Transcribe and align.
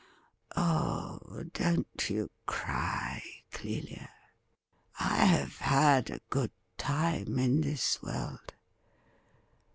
Oh, 0.57 1.19
don't 1.53 2.09
you 2.09 2.31
cry, 2.47 3.21
Clelia! 3.51 4.09
I 4.99 5.25
haw 5.25 5.45
had 5.63 6.09
a 6.09 6.21
good 6.31 6.49
time 6.79 7.37
in 7.37 7.61
this 7.61 8.01
world. 8.01 8.55